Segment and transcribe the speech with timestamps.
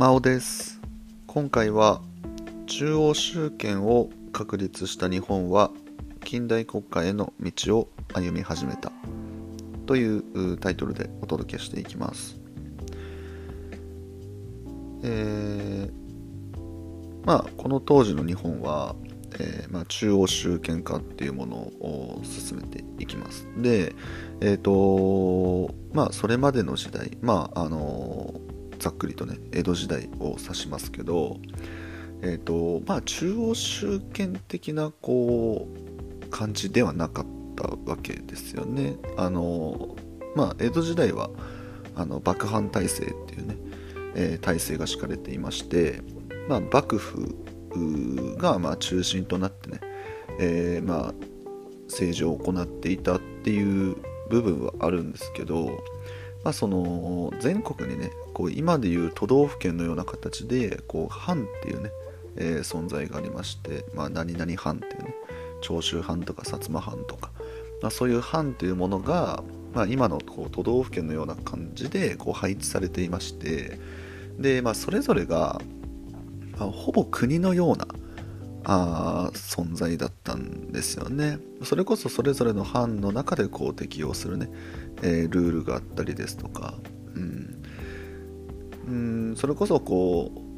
[0.00, 0.80] 真央です。
[1.26, 2.00] 今回は
[2.66, 5.70] 中央集権を確立した日本は
[6.24, 8.92] 近代国家への道を歩み始めた
[9.84, 12.40] というタイトルでお届けしていきます。
[15.02, 18.96] えー、まあこの当時の日本は、
[19.38, 23.46] えーまあ、中央集権化っていうものを進めていきます。
[23.58, 23.94] で
[24.40, 28.40] えっ、ー、とまあそれまでの時代まああの
[28.80, 31.38] ざっくりとね江戸時代を指しますけど
[32.22, 38.96] えっ、ー、とまあ中央集権的なこう感じではなかったわけですよね。
[39.16, 39.96] あの
[40.34, 41.30] まあ江戸時代は
[41.94, 43.56] あの幕藩体制っていうね、
[44.14, 46.00] えー、体制が敷かれていまして、
[46.48, 47.36] まあ、幕府
[48.38, 49.80] がま中心となってね、
[50.38, 51.14] えー、まあ
[51.88, 53.96] 政治を行っていたっていう
[54.30, 55.66] 部分はあるんですけど、
[56.44, 58.10] まあ、その全国にね
[58.40, 61.90] こう今でいう都道府県のような形でこう藩っていうね、
[62.36, 65.14] えー、存在がありまして、まあ、何々藩っていうね
[65.60, 67.32] 長州藩とか薩摩藩とか、
[67.82, 69.42] まあ、そういう藩というものが、
[69.74, 73.78] まあ、今のこう都道府県のような感じでこう配置されていまして
[74.38, 75.60] で、まあ、それぞれが、
[76.58, 77.88] まあ、ほぼ国のような
[78.64, 81.38] あ存在だったんですよね。
[81.62, 84.50] それこそそれぞれの藩の中でこう適用するね、
[85.02, 86.74] えー、ルールがあったりですとか、
[87.14, 87.59] うん、
[88.86, 90.50] うんそれこそこう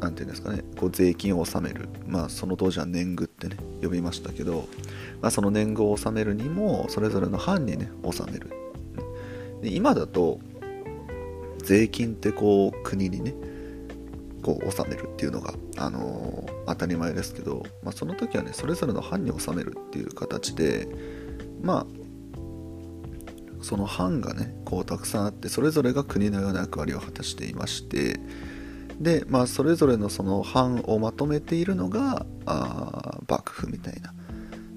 [0.00, 1.88] 何て言うんですかねこう税金を納める。
[2.06, 4.66] まあその当時は年貢ってね呼びましたけど、
[5.20, 8.50] まあ、その年貢を納めるにもそれぞれの藩にね納める。
[9.62, 10.40] で今だと
[11.58, 13.34] 税金ってこう国にね
[14.42, 20.88] こう納めるっていうのが、あのー、当たり前ですけど、まあ、その時はねそれぞれの藩に納めるっていう形で
[21.62, 21.99] まあ
[23.62, 28.20] その藩がねこうたくさんあってそれぞれが国のような役割を果たしていまして
[29.00, 34.12] で、まあ、それぞれのその藩をまとめているのがあ幕府みたいな、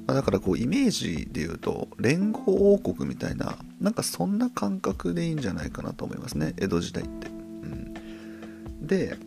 [0.07, 7.27] まあ、だからこうイメージで言うと連合王国みたいななんかそんな感覚でいいんじゃないかなと思いますね江戸時代って。
[7.27, 9.17] うん、で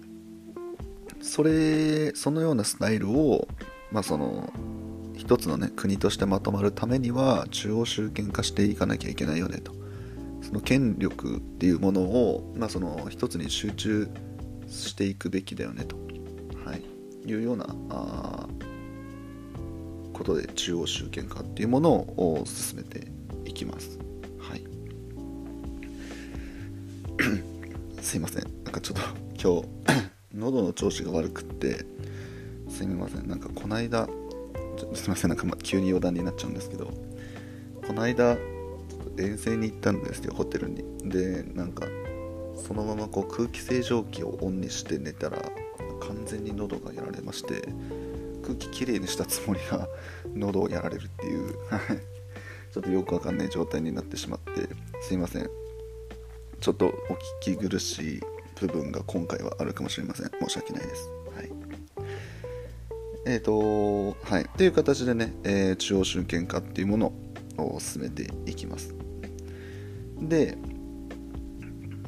[1.21, 3.49] それそのようなスタイルを、
[3.91, 4.53] まあ、その
[5.27, 9.73] 一つのね国としてまとまるためには中央集権化していかなきゃいけないよねと。
[10.41, 14.09] その権力っていうものを、まあ、その一つに集中
[14.69, 15.97] していくべきだよねと、
[16.65, 18.47] はい、いうようなあ
[20.13, 23.09] ことで中央集権化っていうものを進めて
[23.47, 23.99] いきます。
[24.39, 24.65] はい、
[28.01, 28.45] すいません。
[28.63, 28.97] なんかちょっ
[29.41, 30.09] と今日
[30.39, 31.85] 喉の調子が悪くって
[32.69, 33.27] すみません。
[33.27, 34.09] なんかこの間
[34.95, 36.91] すみませんなんか急に余談になっちゃうんですけど
[37.87, 38.37] この間
[39.19, 40.85] 遠征に行ったんですよホテルに。
[41.09, 41.87] でなんか
[42.57, 45.39] そのままこう空気清浄機をオンにして寝たら
[46.01, 47.69] 完全に喉がやられまして
[48.43, 49.89] 空気きれいにしたつもりが
[50.35, 51.55] 喉をやられるっていう
[52.73, 54.69] ちょっとよくわかんない状態になってしまって
[55.03, 55.51] すいません。
[56.61, 56.91] ちょっとお
[57.45, 58.21] 聞き苦しい
[58.61, 60.31] 部分が今回はあるかもしれません。
[60.41, 61.11] 申し訳ないです。
[61.35, 61.86] はい。
[63.27, 64.45] えっ、ー、とはい。
[64.57, 67.13] という形でね、えー、中央集権化っていうもの
[67.59, 68.95] を進めていきます。
[70.23, 70.57] で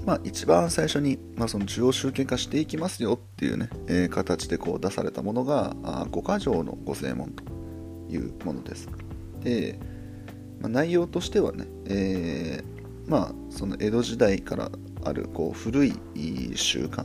[0.06, 5.77] まあ、一番最初に、まあ、その中央集権化していきますよっていうね、えー、形でこう出されたものが
[6.11, 7.45] 五箇条の御正門と
[8.09, 8.89] いうものです。
[9.43, 9.79] で、
[10.61, 14.71] まあ、内容としてはね、えー、まあ、その江戸時代から
[15.05, 15.93] あるこう古い
[16.55, 17.05] 習慣、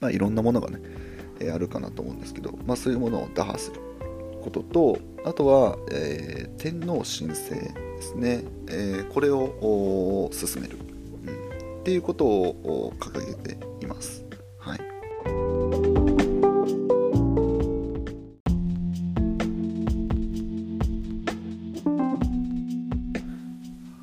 [0.00, 0.80] まあ、いろんなものがね、
[1.50, 3.80] あるかなと思うんですけど、まあ、そういうものを打破する
[4.42, 10.76] こととあとは、えー、天皇神聖ですね、えー、これを進める
[11.26, 14.24] うんっていうことを掲げています。
[14.58, 14.80] はい。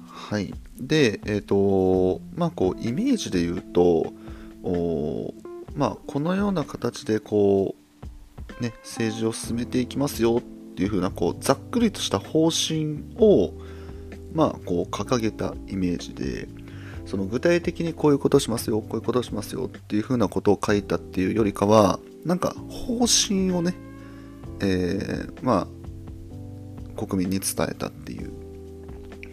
[0.08, 4.14] はい、で、えっ、ー、とまあこうイメージで言うと
[4.64, 5.34] お、
[5.80, 7.74] まあ、このような形でこ
[8.60, 10.42] う、ね、政治を進めていきますよっ
[10.76, 13.54] ていうふうなこうざっくりとした方針を、
[14.34, 16.50] まあ、こう掲げたイメージで
[17.06, 23.74] その具体的にこういうことしますよこういうことしますよっていうふうなことを書いたっていうよりかはなんか方針をね、
[24.60, 25.66] えー、ま
[26.98, 28.34] あ国民に伝えたっていう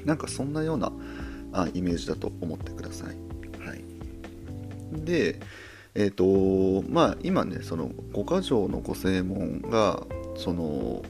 [0.05, 0.93] なんかそんなような
[1.53, 3.09] あイメージだと思ってください。
[3.67, 3.85] はい、
[5.05, 5.41] で
[5.97, 10.07] えっ、ー、とまあ今ねその五箇条の御正門が
[10.37, 11.03] その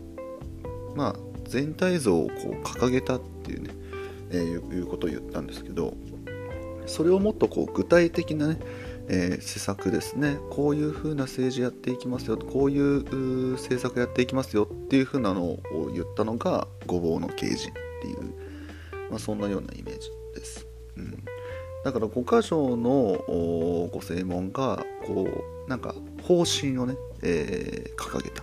[0.94, 3.71] まあ全体像をこう掲げたっていうね、
[4.31, 5.94] えー、いうことを言ったんですけど
[6.87, 8.59] それをもっとこう具体的なね、
[9.09, 10.38] えー、施策ですね。
[10.50, 13.03] こういうふうな政治やっていきますよこういう
[13.55, 17.73] 政策やっていきますよっていうふうなのを言ったのがごぼうの刑事っ
[18.03, 20.67] ていう、まあ、そんなようなイメージです、
[20.97, 21.25] うん、
[21.87, 23.23] だから五箇条の
[23.93, 28.43] ご正門がこうなんか方針をね、えー、掲げた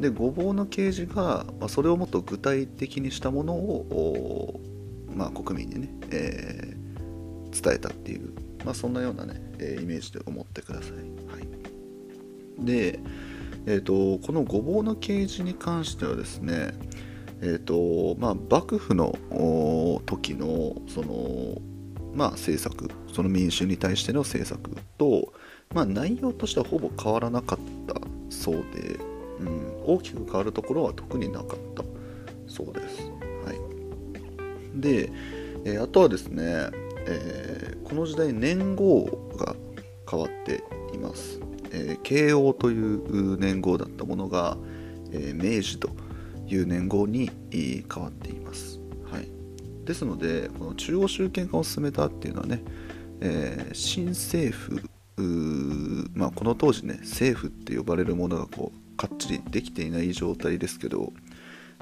[0.00, 4.58] でごぼうの啓示が、まあ、それをもっと具体的にしたものを、
[5.14, 8.32] まあ、国民にね、えー、伝えたっていう、
[8.64, 10.92] まあ、そんなようなね、えー、イメージで思ってください。
[10.92, 12.98] はい、で、
[13.66, 16.72] えーと、このごぼうの啓示に関してはですね、
[17.42, 19.12] えーとまあ、幕府の
[20.06, 21.60] 時のその、
[22.14, 25.32] まあ、政策その民衆に対しての政策と、
[25.74, 27.94] まあ、内容としてはほぼ変わらなかった
[28.30, 28.98] そうで、
[29.40, 31.84] うん、大きく変わるところは特になかった
[32.46, 33.10] そうです。
[33.44, 35.10] はい、で、
[35.64, 36.70] えー、あとはですね、
[37.06, 39.04] えー、この時代年号
[39.36, 39.56] が
[40.08, 40.62] 変わって
[40.94, 41.40] います。
[41.70, 44.58] えー、慶応という年号だったものが、
[45.14, 45.90] え明治と
[46.46, 48.71] いう年号に変わっています。
[49.84, 52.62] ですのでこの中央集権化を進めたっていうのはね、
[53.20, 54.82] え新政府
[56.14, 61.12] まあ、この当時ね政府って呼ばれるものがこうかっちりできていない状態ですけど、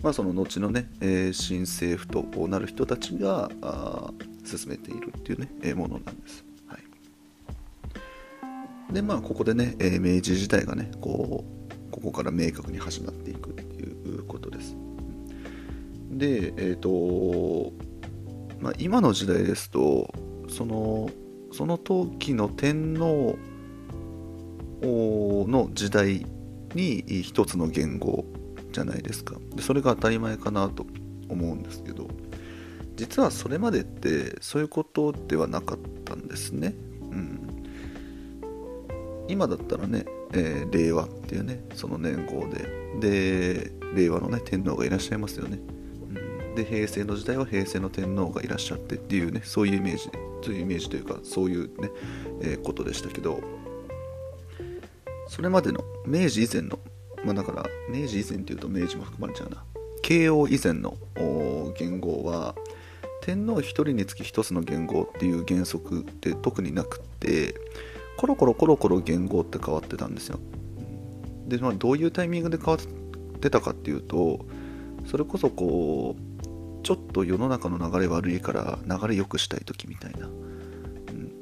[0.03, 3.51] まあ、その後のね、えー、新政府となる人たちが
[4.45, 6.45] 進めているっていうね、えー、ものなんです。
[6.67, 6.79] は
[8.91, 14.77] い、でまあここでね、えー、明治時代がねこうここから明確に始まっていくっていうことです。
[16.11, 17.73] でえっ、と
[18.61, 20.13] まあ、今の時代ですと
[20.49, 21.11] その
[21.53, 23.37] その時の天皇
[24.83, 26.27] の時代
[26.75, 28.25] に一つの言語
[28.73, 29.37] じゃないですか。
[29.55, 30.87] でそれが当たり前かなと
[31.29, 32.09] 思うんですけど
[32.97, 36.75] 実はそれまでってそういうことではなかったんですね、
[37.11, 37.65] うん、
[39.29, 42.81] 今だったらね、えー、令和っていうねその年号で。
[42.99, 45.61] で令和のね天皇がいらっしゃいますよね、
[46.61, 50.11] で平成の時代は平成の天皇がいらっしゃってっていうねそういうイメージ
[50.43, 51.91] そういうイメージというかそういうね、
[52.43, 53.41] えー、ことでしたけど
[55.29, 56.79] それまでの明治以前の、
[57.25, 59.63] まあ、だから明治以前っていうと明治も含まれちゃうな。
[60.03, 60.97] 慶応以前の
[61.79, 62.55] 元号は
[63.23, 67.55] 天皇1人につき1つの元号っていう原則って特になくって
[68.17, 70.41] コロコロコロコロ元号って変わってたんですよ。
[71.47, 74.45] で、まあ、どういうタイミングで変わってたかっていうと
[75.07, 76.30] それこそこう
[76.83, 80.27] ちょっと世の中の流れ悪いから流れ良くしたい時みたいな。
[80.27, 81.33] うん。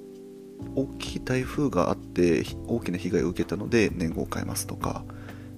[0.75, 5.05] 大きい台風があって大きな被害を受けたので年号を変えますとか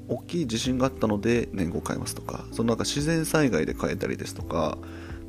[0.09, 4.79] 大きい地震があったので年号を変えますとかそのなんか自然災害で変えたりですとか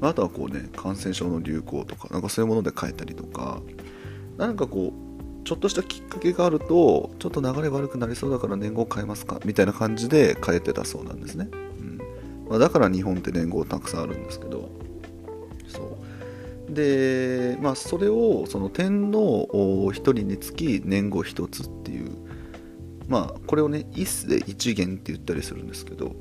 [0.01, 3.61] あとはこうね感染症の流行とかなんかそういうもので変えたりとか
[4.37, 11.49] 何かこうちょっとしたきっかけがあるとちょっと流れ悪くなりそうだから年号変えますかみたいな感じで変えてたそうなんですね、
[12.51, 14.69] まあ、だから日本って年号たくさんあるんですけど
[15.69, 15.97] そ
[16.69, 22.11] うで、まあ、それをその天皇1人につき年号1つっていう、
[23.07, 26.13] まあ、これをね一世一元って言ったりするんですけど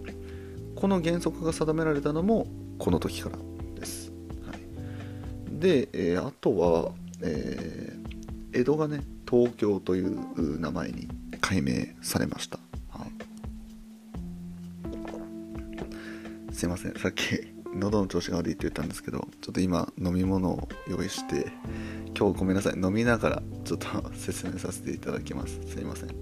[0.76, 2.46] この原則が定められたのも
[2.78, 3.36] この時から
[3.74, 4.12] です。
[4.46, 11.08] はい、で、えー、あとは、えー、江戸がね東京という名前に
[11.40, 12.60] 改名されました。
[16.60, 16.94] すいません。
[16.96, 17.24] さっき
[17.74, 21.50] 喉の調子が悪いって言ったんですけどちょっと今飲み物を用意して
[22.14, 22.74] 今日ごめんなさい。
[22.74, 25.58] 飲みながらちょっと説明させていただきます。
[25.66, 26.18] すいません、はい、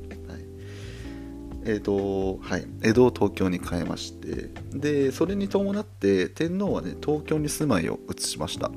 [1.64, 2.68] えっ、ー、とはい。
[2.82, 8.70] 江戸を東京に変えましてでそれに伴って天皇はね東京に住まいを移しました。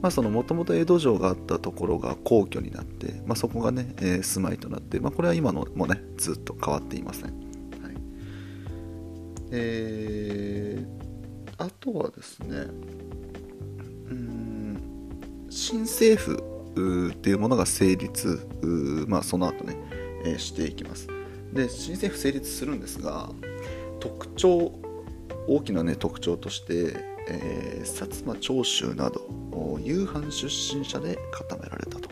[0.00, 7.34] まあ、そのもともと江戸城があったところが皇居になって、まあ、そこがね、えー、住まいとなって、まあ、これは今のもねずっと変わっていません、はい。
[9.50, 11.01] えー、
[11.62, 19.76] あとはですねうん新政府っていうものが成立まあその後ね、
[20.24, 21.06] えー、していきます。
[21.52, 23.28] で新政府成立するんですが
[24.00, 24.72] 特徴
[25.46, 26.96] 大きなね特徴として、
[27.28, 29.20] えー、薩摩長州など
[29.80, 32.10] 夕飯出身者で固められたと。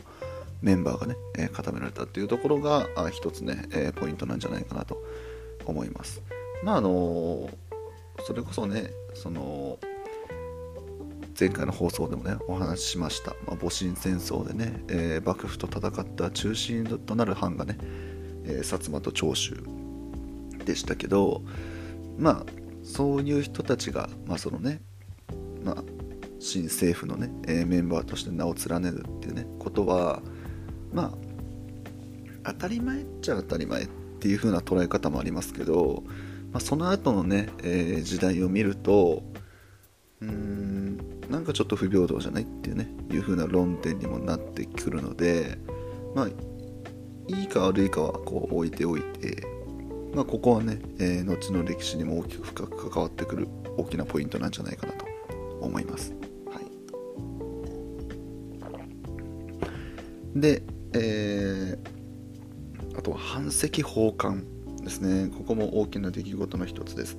[0.62, 5.02] メンバーがね、えー、固められたっていうところが一つね、えー、ポイントなんじゃないかなと
[5.64, 6.20] 思います。
[6.62, 7.69] まああのー
[8.26, 9.78] それこそねその
[11.38, 17.78] 前回の放送でもねお話ししました、まあ、戊辰戦争でね、えー、幕府と戦った中心となる藩がね、
[18.44, 19.56] えー、薩摩と長州
[20.64, 21.42] でしたけど
[22.18, 22.46] まあ
[22.82, 24.80] そういう人たちが、まあそのね
[25.62, 25.84] まあ、
[26.40, 30.22] 新政府のね、えー、メンバーとして名を連ねるっていうねことは
[30.92, 33.86] まあ当たり前っちゃ当たり前っ
[34.20, 36.02] ていう風な捉え方もありますけど、
[36.52, 39.22] まあ、その後のね、えー、時代を見ると
[40.20, 40.98] うーん
[41.30, 45.58] なんかちょっと不平等じゃないっていうねいう風な論点にもなってくるので
[46.14, 46.28] まあ
[47.28, 49.46] いいか悪いかはこう置いておいて、
[50.12, 55.06] まあ、ここはね、えー、後の歴史にも大きく深く関わってくる大きなポイントなんじゃないかなと
[55.60, 56.12] 思います。
[56.46, 56.60] は
[60.34, 60.62] い、で、
[60.94, 64.44] えー、あとは版石奉還
[64.82, 67.18] ですねここも大きな出来事の一つです。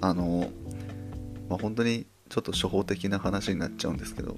[0.00, 0.50] あの、
[1.48, 4.36] まあ、本当にちょっと初歩的な話になっちゃうんですけど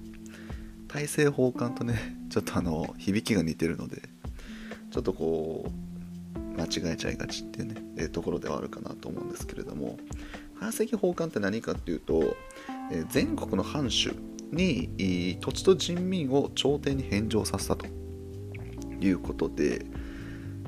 [0.89, 4.03] 大政奉還とね ちょっとあの響きが似てるので
[4.91, 5.71] ちょっとこ
[6.37, 9.99] う間違えちゃいがちっていうね、え、ところではあるかなと思うんですけれども
[10.61, 12.37] 版石奉還って何かっていうと、
[12.91, 14.15] えー、全国の藩主
[14.53, 17.87] に土地と人民を朝廷に返上させたと
[19.01, 19.85] いうことで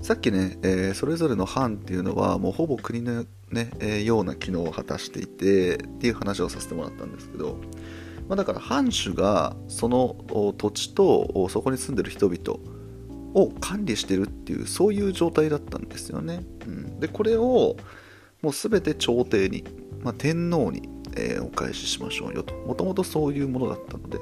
[0.00, 7.56] さっきね、えー、それぞれの藩っていうのはもうほぼ国のね、えー、ような機能を果たしていてっていう話をさせてもらったんですけど、
[8.28, 10.16] まあ、だから藩主がその
[10.56, 12.60] 土地とそこに住んでる人々
[13.34, 17.76] を管理してるっていうそういう状態だったんですよね、うん、でこれを
[18.42, 19.64] もう全て朝廷に、
[20.02, 22.54] まあ、天皇に、えー、お返ししましょうよと。
[22.54, 24.18] もともとそういうものだったので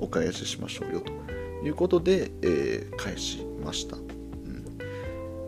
[0.00, 1.12] お返ししましょうよと
[1.64, 3.96] いうことで、えー、返しました、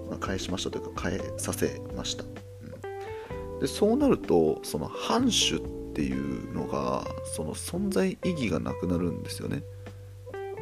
[0.08, 2.25] まあ、返しましたというか返させました。
[2.25, 3.60] うん。
[3.60, 5.60] でそうなるとその藩主っ
[5.94, 9.62] ていうのがその存在意義がなくなるんですよね。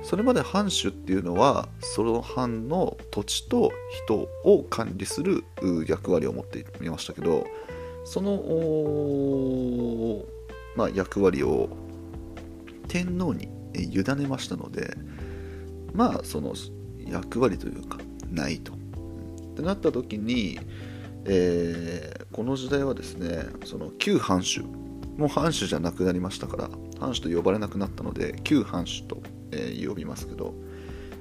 [0.05, 5.45] それまで藩主っていうのはその藩の土地と人を管理する
[5.87, 7.47] 役割を持っていましたけど
[8.05, 10.25] その、
[10.77, 11.71] まあ、役割を
[12.87, 14.95] 天皇に委ねましたので
[15.95, 16.53] まあその
[16.99, 17.99] 役割というか
[18.31, 18.84] ないと。
[19.55, 20.59] ってなった時に
[21.27, 24.63] えー、この時代はですねその旧藩主。
[25.17, 26.69] もう藩主じゃなくなりましたから
[26.99, 30.55] 藩主と呼ばれなくなったので旧藩主と、えー、呼びますけど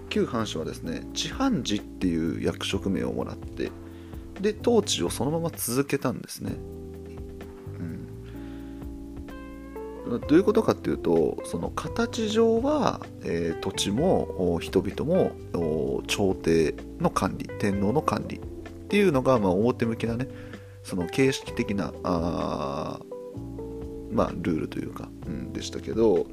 [0.09, 3.71] 旧藩主はですね地藩寺っていう役職名をもらって
[4.41, 6.55] で統治をそのまま続けたんですね、
[10.05, 18.39] どういうことかっていうとその形上は、えー、土地も人々も朝廷の管理天皇の管理っ
[18.89, 20.27] ていうのが、まあ、表向きなね
[20.83, 22.99] その形式的なあ
[24.11, 26.27] まあルールというか、うん、でしたけど、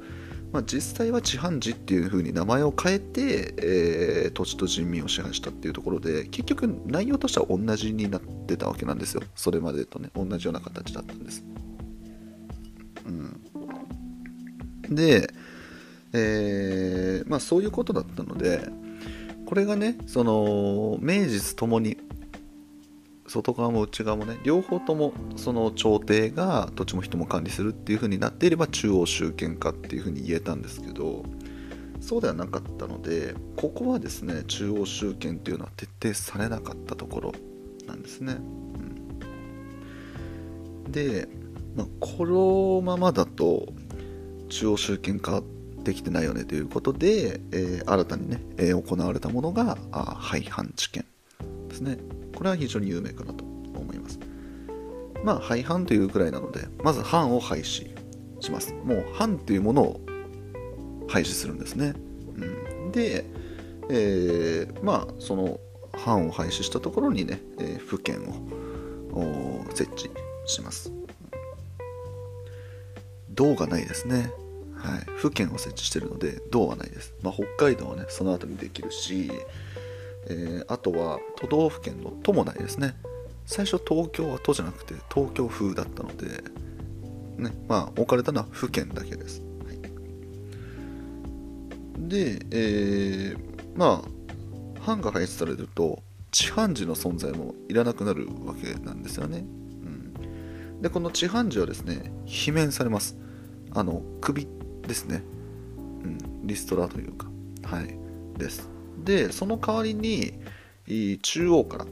[0.51, 9.23] まあ、実際は地藩寺っていう風に名前を変えて、えー、土地と人民を支配したっていうところで結局内容としては同じになってたわけなんですよ。
[9.35, 11.43] それまでとね同じような形だったんです、
[13.05, 13.41] うん、
[14.91, 15.33] で、
[16.13, 18.69] えー、まあそういうことだったので
[19.45, 21.97] これがねその名実ともに
[23.27, 31.23] 外側も内側もね両方ともその朝廷が土地も人も管理するっていう風になっていれば中央集権化っていう風に言えたんですけど
[32.01, 37.31] そうではなかったのでここはですね中央集権っていうのは徹底されなかったところ
[37.87, 38.37] なんですね、
[40.85, 41.29] うん、で、
[41.75, 43.67] まあ、このままだと
[44.51, 45.41] 中央集権化
[45.83, 51.05] できてないよねということで、えー、新たにね、えー、行われたものが廃藩置県
[51.69, 51.97] ですね
[52.35, 54.19] これは非常に有名かなと思います。
[55.23, 57.95] まあ、廃藩というくらいなので、まず藩を廃止
[58.39, 58.73] します。
[58.83, 60.01] もう藩というものを
[61.07, 61.93] 廃止するんですね。
[62.35, 63.25] うん、で、
[63.89, 65.59] えー、まあ、その
[65.93, 68.23] 藩を廃止したところにね、え、府県
[69.13, 70.09] を設置
[70.45, 70.91] します。
[73.29, 74.31] 道がないですね。
[74.83, 79.31] はい、府県を設置してるので道はないです、まあ、北海道はねその後にできるし、
[80.27, 82.95] えー、あとは都道府県の都もないですね。
[83.45, 86.43] 最初東京は都じゃなくて東京風だったので、
[87.37, 89.79] ね、まあ置かれたのは府県だけです、はい、
[92.07, 93.37] で、えー、
[93.75, 103.17] まあ藩が廃止されると地藩寺の存在もいらなくなるわけなんですよね、うん、でこの地藩寺はですね罷免されます。
[103.73, 104.47] あの首
[104.87, 105.23] ですね、
[106.03, 107.27] うん、リストラというか。
[107.63, 107.97] はい。
[108.37, 108.69] です。
[109.03, 110.33] でその代わりに
[111.21, 111.85] 中央から、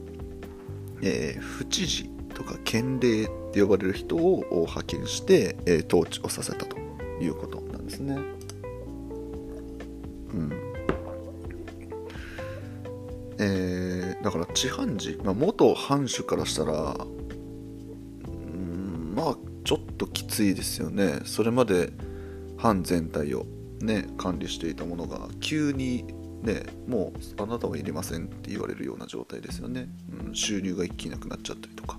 [1.02, 6.76] えー、府知事とか県令って呼ばれる人を派遣して、えー、統治をさせたと
[7.20, 8.18] いうことなんですね。
[10.32, 10.52] うん。
[13.38, 16.94] えー、だから地藩寺、まあ、元藩主からしたら、
[18.24, 21.20] うん、まあちょっときついですよね。
[21.24, 21.92] それまで
[22.60, 23.46] 藩全体を
[23.80, 26.04] ね管理していたものが急に
[26.42, 29.88] ねもうあなたはいりませんって言われるような状態ですよね、
[30.26, 31.98] うん、収入が一気になくなっちゃったりとか、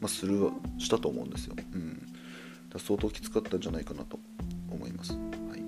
[0.00, 1.98] まあ、するしたと思うんですよ、うん、
[2.70, 4.18] だ相当きつかったんじゃないかなと
[4.70, 5.18] 思います、は
[5.56, 5.62] い、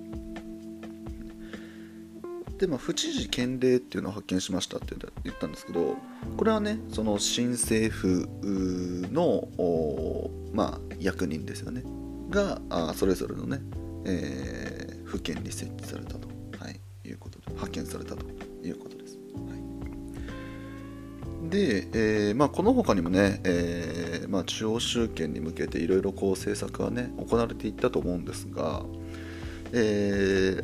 [2.57, 5.95] でまあ不知事権令っていうのを発見しましたって言ったんですけど
[6.37, 8.27] これはねその新政府
[9.11, 9.47] の
[10.53, 11.83] まあ役人ですよね。
[12.29, 13.59] があそれぞれのね、
[14.05, 16.27] えー、府県に設置されたと、
[16.59, 18.25] はい、いうことで派遣されたと
[18.63, 19.17] いうことです。
[19.35, 19.55] は
[21.47, 28.83] い、で、えーまあ、この他にもね、えーまあ、中央集権に向けていろいろこう政策はね行われていったと思うんですが、
[29.73, 30.63] え、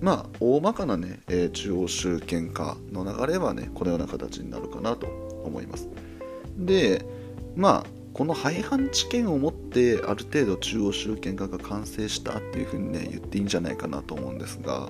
[0.00, 5.06] まあ大まかなね、え、中央集権化の流れはねこのような形になるかなと
[5.44, 5.88] 思います。
[6.56, 7.04] で
[7.56, 14.88] まあこの廃藩置県をもってある程度中央集権化が完成したっていうふうにね言っていいんじゃないかなと思うんですが、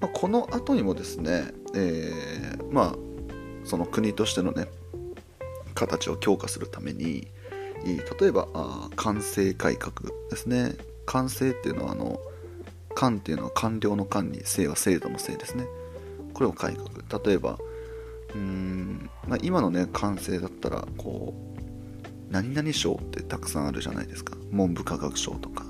[0.00, 2.94] まあ、この後にもですね、えー、まあ
[3.64, 4.66] その国としてのね
[5.74, 7.28] 形を強化するために
[8.20, 8.48] 例えば
[8.96, 10.74] 官制改革ですね。
[11.06, 12.18] 官制っていうのはあの
[12.94, 15.66] 官っていうのは官僚の官に制は制度の制ですね。
[16.32, 17.22] これを改革。
[17.24, 17.58] 例えば
[18.30, 21.53] うーん、まあ、今のね官制だったらこう
[22.34, 24.36] 何々賞ってたくさんあるじゃないですか。
[24.50, 25.64] 文部科学省とか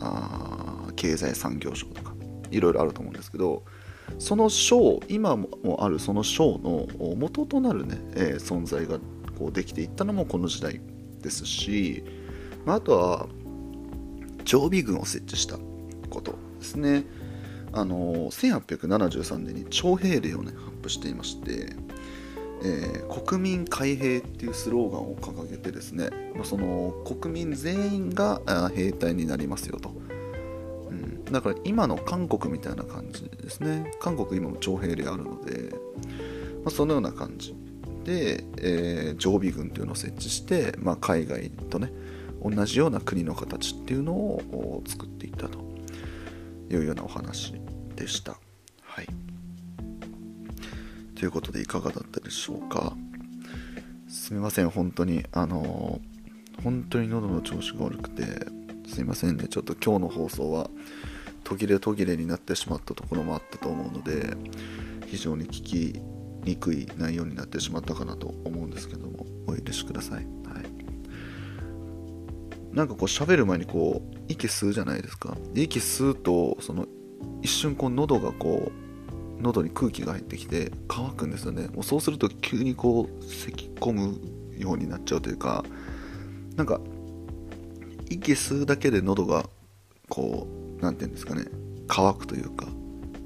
[0.00, 2.14] あ経済産業省とか。
[2.50, 3.64] いろいろあると思うんですけど
[4.18, 6.86] その賞今もあるその賞の
[7.16, 8.98] 元となるね、えー、存在が
[9.38, 10.80] こうできていったのもこの時代
[11.20, 12.04] ですし、
[12.64, 13.26] まあ、あとは
[14.44, 15.58] 常備軍を設置した
[16.10, 17.04] ことですね。
[17.72, 21.74] あの1873年に徴兵令をね発布していまして
[22.62, 26.10] えー、国民開閉っていうスローガンを掲げてですね
[26.44, 28.40] その国民全員が
[28.74, 29.90] 兵隊になりますよと、
[30.88, 33.92] うん、だから今の韓国みたいな感じですね。
[34.00, 35.70] 韓国今も徴兵令あるので、
[36.64, 37.54] まあ、そのような感じ。
[38.04, 41.90] で、えー、常備軍っていうのを設置して、まあ、海外とね
[42.42, 45.58] 同じような国の形っていうのを作っていったと
[46.70, 47.54] いうようなお話
[47.96, 48.36] でした。
[48.82, 49.33] はい。
[51.24, 52.92] ということでいかがだったでしょうか。
[54.08, 55.24] すみません本当に。
[55.32, 55.98] あの
[56.62, 58.24] 本当に喉の調子が悪くて
[58.86, 59.48] すいませんね。
[59.48, 60.68] ちょっと今日の放送は
[61.42, 64.36] 途切れ途切れになってしまったところもあったと思うので
[65.06, 65.98] 非常に聞き
[66.44, 70.26] にくい内容になってしまったかなと思うんですけどもお許しください、はい、
[72.76, 75.38] なんかこう喋る前にこう息吸うじゃないですか。
[75.54, 76.86] 息吸うとその
[77.40, 78.84] 一瞬こう喉がこう
[79.40, 81.68] 喉に空気が入ってきて乾くんですよね。
[81.68, 84.20] もうそうすると急にこう咳き込む
[84.58, 85.64] ようになっちゃうというか
[86.56, 86.80] なんか
[88.10, 89.48] 息吸うだけで喉が
[90.08, 90.46] こ
[90.78, 91.44] う何て言うんですかね
[91.88, 92.66] 乾くというか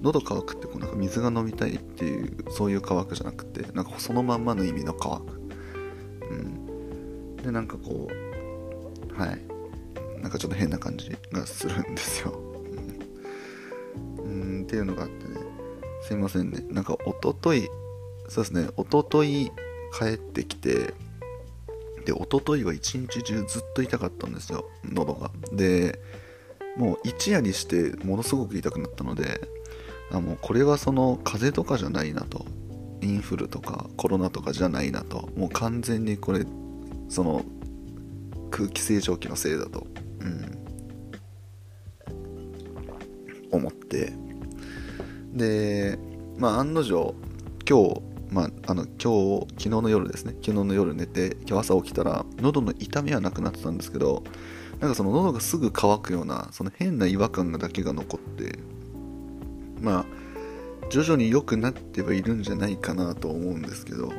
[0.02, 5.40] 喉乾くってこうなんか水が飲みたいっていうそういう乾くじゃなくてなんかそのまんまの意味の乾く。
[6.30, 7.36] うん。
[7.36, 9.40] でなんかこうはい。
[10.20, 12.40] なんかちょっと変な感じがするんですよ。
[14.18, 14.62] うん。
[14.62, 15.27] っていうのがあって
[16.08, 16.64] すいませんね。
[16.70, 17.68] なんか、おととい、
[18.30, 19.52] そうですね、おととい
[19.92, 20.94] 帰ってきて、
[22.06, 25.30] で、おとといは一日中ずっと痛かったんですよ、喉が。
[25.52, 26.00] で、
[26.78, 29.38] もう一夜にしてものすごく痛くなったので、
[30.10, 32.46] あもうこれはその風邪とかじゃないなと。
[33.02, 35.28] インフルとかコロナとかじゃないなと。
[35.36, 36.46] もう完全にこれ、
[37.10, 37.44] その
[38.50, 39.86] 空気清浄機のせいだと。
[40.20, 40.58] うん。
[43.52, 44.14] 思って、
[45.32, 45.98] で、
[46.36, 47.14] まあ、案の定、
[47.68, 54.22] 今日、まあ、あの今日、昨日の夜ですね、昨日の夜寝て、今日朝起きたら、喉の痛みはなくなってたんですけど、
[54.80, 58.58] なんかその喉がすぐ乾くような、その変な違和感だけが残って、
[59.80, 60.04] まあ、
[60.90, 64.12] 徐々に良くなってはいるんじゃないかなと思うんですけど、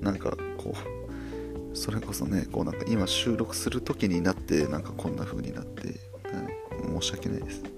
[0.00, 5.94] なんかこう、それこそね、こうなんか今収録する時になって、なんかこんな風になって、
[7.00, 7.71] 申し訳ないです。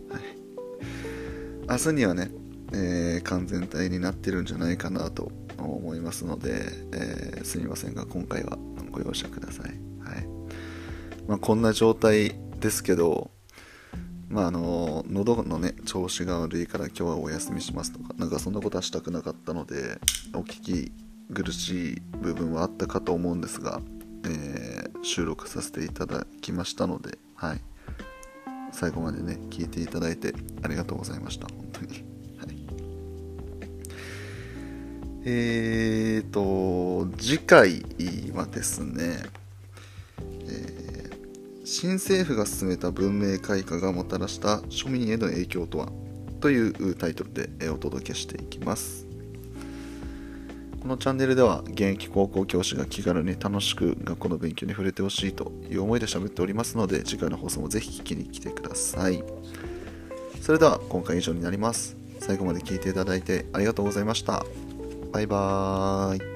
[1.69, 2.31] 明日にはね、
[2.73, 8.59] えー、完全体になってるんじゃないかなと思いますので、えー、すみませんが今回は
[8.91, 9.67] ご容赦ください。
[10.07, 10.27] はい
[11.27, 13.31] まあ、こんな状態ですけど、
[14.29, 19.99] まあ、あの喉のね調子が悪いから今日はお休みしますとかなんかそんなことはしたくなかったので
[20.35, 20.93] お聞き
[21.33, 23.81] 苦しい部分はあったかと思うんですが、
[24.27, 27.61] えー、収録させていただきましたので、はい、
[28.77, 31.47] 最後までね聞いていただいてありがとうございました。
[31.47, 32.57] 本当に、はい、
[35.25, 37.85] えーと次回
[38.35, 39.23] はですね、
[40.19, 45.89] えー、新政府が進めた文明開化がもたらした庶民への影響とは？
[46.41, 49.04] というタイトルでお届けしていきます。
[50.85, 59.25] このチャンネルでは現役高校教師が気軽に楽しく学校の勉強に触れてほしいという思いで喋っておりますので次回の放送もぜひ聞きに来てください。
[60.43, 61.97] それでは今回以上になります。
[62.19, 64.45] 最後まで聴いていただいてありがとうございました。
[65.11, 66.34] バイバーイ。